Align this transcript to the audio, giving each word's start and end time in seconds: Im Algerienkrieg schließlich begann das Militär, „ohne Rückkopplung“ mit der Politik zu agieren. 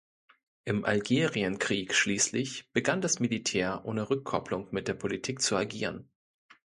Im 0.65 0.83
Algerienkrieg 0.83 1.93
schließlich 1.93 2.71
begann 2.73 3.01
das 3.01 3.19
Militär, 3.19 3.85
„ohne 3.85 4.09
Rückkopplung“ 4.09 4.67
mit 4.71 4.87
der 4.87 4.95
Politik 4.95 5.43
zu 5.43 5.55
agieren. 5.55 6.09